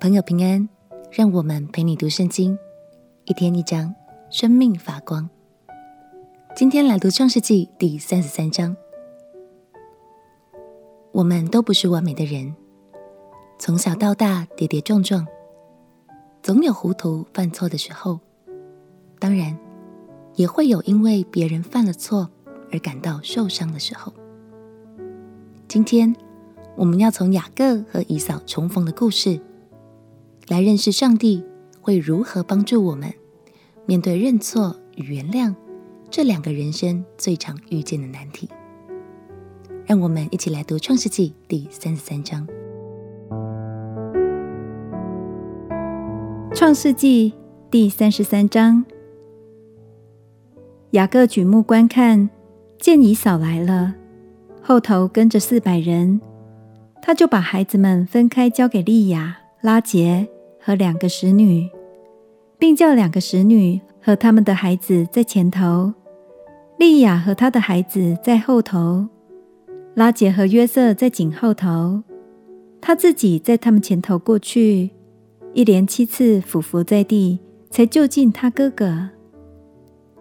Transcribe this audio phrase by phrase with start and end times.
[0.00, 0.66] 朋友平安，
[1.10, 2.58] 让我们陪你读圣经，
[3.26, 3.94] 一天一章，
[4.30, 5.28] 生命发光。
[6.56, 8.74] 今天来读创世纪第三十三章。
[11.12, 12.56] 我们都不是完美的人，
[13.58, 15.26] 从小到大跌跌撞撞，
[16.42, 18.18] 总有糊涂犯错的时候。
[19.18, 19.54] 当然，
[20.34, 22.26] 也会有因为别人犯了错
[22.72, 24.10] 而感到受伤的时候。
[25.68, 26.16] 今天
[26.74, 29.38] 我们要从雅各和以扫重逢的故事。
[30.48, 31.44] 来认识上帝
[31.80, 33.12] 会如何帮助我们
[33.86, 35.54] 面对认错与原谅
[36.10, 38.48] 这两个人生最常遇见的难题。
[39.86, 42.46] 让我们一起来读《创世纪》第三十三章。
[46.54, 47.30] 《创世纪》
[47.70, 48.84] 第三十三章，
[50.90, 52.28] 雅各举目观看，
[52.78, 53.94] 见以扫来了，
[54.62, 56.20] 后头跟着四百人，
[57.00, 60.28] 他就把孩子们分开，交给利亚、拉杰。
[60.62, 61.70] 和两个使女，
[62.58, 65.94] 并叫两个使女和他们的孩子在前头，
[66.76, 69.08] 利亚和他的孩子在后头，
[69.94, 72.02] 拉杰和约瑟在紧后头，
[72.78, 74.90] 他自己在他们前头过去，
[75.54, 79.08] 一连七次俯伏在地，才就近他哥哥。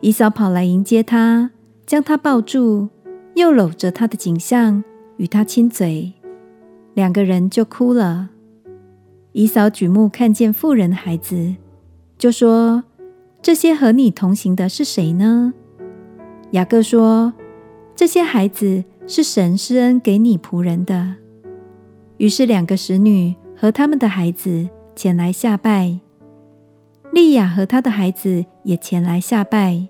[0.00, 1.52] 以扫跑来迎接他，
[1.86, 2.88] 将他抱住，
[3.36, 4.82] 又搂着他的颈项，
[5.18, 6.12] 与他亲嘴，
[6.92, 8.30] 两个人就哭了。
[9.34, 11.56] 以扫举目看见妇人的孩子，
[12.16, 12.84] 就说
[13.42, 15.52] ：“这些和你同行的是谁呢？”
[16.52, 17.32] 雅各说
[17.96, 21.16] ：“这些孩子是神施恩给你仆人的。”
[22.18, 25.98] 于是两个使女和他们的孩子前来下拜，
[27.10, 29.88] 利亚和他的孩子也前来下拜。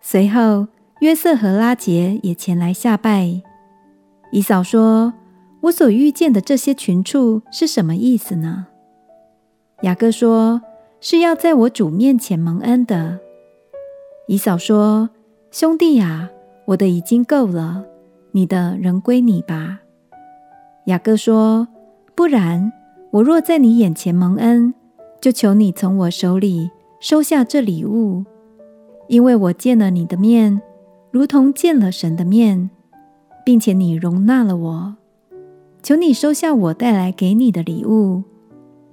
[0.00, 0.66] 随后
[1.02, 3.42] 约瑟和拉结也前来下拜。
[4.32, 5.12] 以扫说。
[5.62, 8.68] 我所遇见的这些群畜是什么意思呢？
[9.82, 10.62] 雅各说
[11.00, 13.18] ：“是要在我主面前蒙恩的。”
[14.26, 15.10] 以嫂说
[15.50, 16.30] ：“兄弟啊，
[16.66, 17.84] 我的已经够了，
[18.32, 19.80] 你的仍归你吧。”
[20.86, 21.68] 雅各说
[22.14, 22.72] ：“不然，
[23.10, 24.72] 我若在你眼前蒙恩，
[25.20, 28.24] 就求你从我手里收下这礼物，
[29.08, 30.62] 因为我见了你的面，
[31.10, 32.70] 如同见了神的面，
[33.44, 34.96] 并且你容纳了我。”
[35.82, 38.22] 求你收下我带来给你的礼物，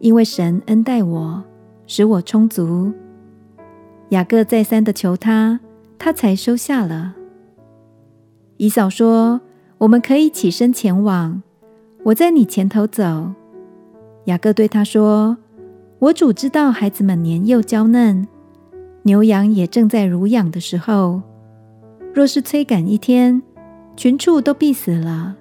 [0.00, 1.44] 因为神恩待我，
[1.86, 2.92] 使我充足。
[4.08, 5.60] 雅各再三的求他，
[5.98, 7.14] 他才收下了。
[8.56, 9.40] 以扫说
[9.78, 11.42] ：“我们可以起身前往，
[12.02, 13.32] 我在你前头走。”
[14.26, 15.36] 雅各对他说
[16.00, 18.26] ：“我主知道孩子们年幼娇嫩，
[19.02, 21.22] 牛羊也正在乳养的时候，
[22.12, 23.40] 若是催赶一天，
[23.96, 25.36] 群畜都必死了。”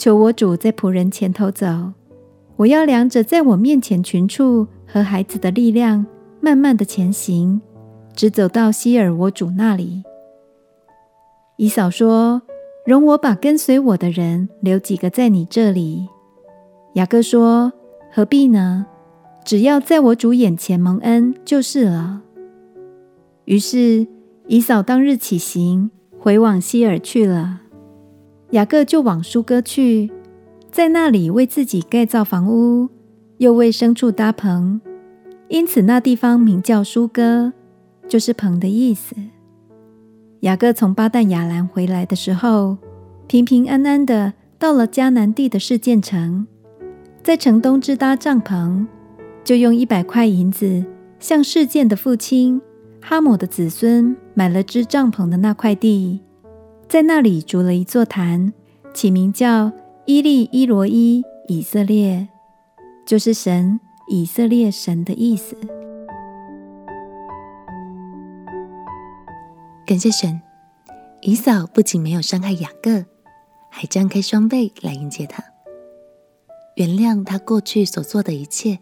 [0.00, 1.92] 求我主在仆人前头走，
[2.56, 6.06] 我要量着在我面前群畜和孩子的力量，
[6.40, 7.60] 慢慢的前行，
[8.16, 10.02] 直走到希尔我主那里。
[11.58, 12.40] 以嫂说
[12.86, 16.08] ：“容我把跟随我的人留几个在你这里。”
[16.96, 17.70] 雅各说
[18.10, 18.86] ：“何必呢？
[19.44, 22.22] 只要在我主眼前蒙恩就是了。”
[23.44, 24.06] 于是
[24.46, 27.59] 以嫂当日起行，回往希尔去了。
[28.50, 30.10] 雅各就往疏割去，
[30.72, 32.88] 在那里为自己盖造房屋，
[33.38, 34.80] 又为牲畜搭棚，
[35.48, 37.52] 因此那地方名叫疏割，
[38.08, 39.14] 就是棚的意思。
[40.40, 42.76] 雅各从巴旦亚兰回来的时候，
[43.28, 46.46] 平平安安的到了迦南地的示剑城，
[47.22, 48.84] 在城东支搭帐篷，
[49.44, 50.84] 就用一百块银子
[51.20, 52.60] 向示剑的父亲
[53.00, 56.20] 哈姆的子孙买了支帐篷的那块地。
[56.90, 58.52] 在那里筑了一座坛，
[58.92, 59.70] 起名叫
[60.06, 62.26] 伊利伊罗伊以色列，
[63.06, 63.78] 就是神
[64.08, 65.56] 以色列神的意思。
[69.86, 70.42] 感谢神，
[71.20, 73.04] 以扫不仅没有伤害雅各，
[73.70, 75.44] 还张开双臂来迎接他，
[76.74, 78.76] 原谅他过去所做的一切。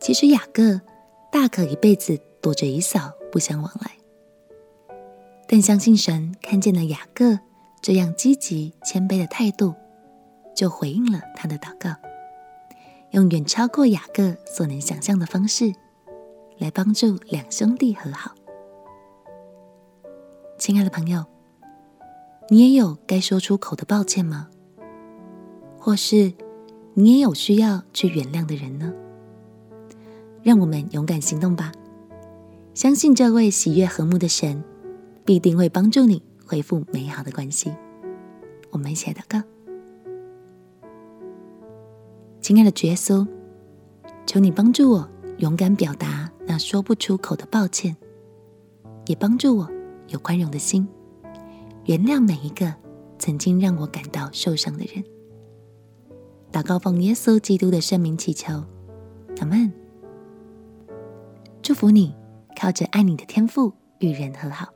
[0.00, 0.80] 其实雅各
[1.30, 3.90] 大可一辈子躲着以扫，不相往来。
[5.48, 7.38] 但相信神看见了雅各
[7.80, 9.74] 这样积极谦卑的态度，
[10.54, 11.94] 就回应了他的祷告，
[13.12, 15.72] 用远超过雅各所能想象的方式，
[16.58, 18.34] 来帮助两兄弟和好。
[20.58, 21.24] 亲爱的朋友，
[22.48, 24.48] 你也有该说出口的抱歉吗？
[25.78, 26.32] 或是
[26.94, 28.92] 你也有需要去原谅的人呢？
[30.42, 31.70] 让我们勇敢行动吧！
[32.74, 34.64] 相信这位喜悦和睦的神，
[35.26, 37.74] 必定会帮助你恢复美好的关系。
[38.70, 39.42] 我们一起来祷告。
[42.40, 43.26] 亲爱的主耶稣，
[44.24, 47.96] 求你帮助我勇敢表达那说不出口的抱歉，
[49.06, 49.68] 也帮助我
[50.08, 50.86] 有宽容的心，
[51.86, 52.72] 原谅每一个
[53.18, 55.02] 曾经让我感到受伤的人。
[56.52, 58.62] 祷告奉耶稣基督的圣名祈求，
[59.40, 59.72] 阿门。
[61.60, 62.14] 祝福你，
[62.56, 64.75] 靠着爱你的天赋与人和好。